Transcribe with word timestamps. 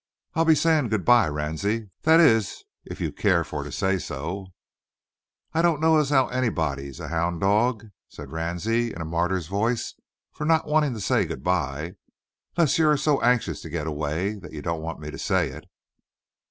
I'll 0.33 0.45
be 0.45 0.53
a 0.53 0.55
sayin' 0.55 0.89
good 0.89 1.05
bye, 1.05 1.27
Ranse—that 1.29 2.19
is, 2.19 2.63
if 2.83 2.99
you 2.99 3.11
keer 3.11 3.43
fur 3.43 3.63
to 3.63 3.71
say 3.71 3.99
so." 3.99 4.47
"I 5.53 5.61
don't 5.61 5.79
know 5.79 5.99
as 5.99 6.11
anybody's 6.11 6.99
a 6.99 7.09
hound 7.09 7.41
dog," 7.41 7.85
said 8.09 8.31
Ransie, 8.31 8.91
in 8.95 8.99
a 9.03 9.05
martyr's 9.05 9.45
voice, 9.45 9.93
"fur 10.31 10.45
to 10.45 10.49
not 10.49 10.65
want 10.65 10.91
to 10.91 10.99
say 10.99 11.25
good 11.27 11.43
bye—'less 11.43 12.79
you 12.79 12.89
air 12.89 12.97
so 12.97 13.21
anxious 13.21 13.61
to 13.61 13.69
git 13.69 13.85
away 13.85 14.33
that 14.39 14.53
you 14.53 14.63
don't 14.63 14.81
want 14.81 14.99
me 14.99 15.11
to 15.11 15.19
say 15.19 15.49
it." 15.49 15.65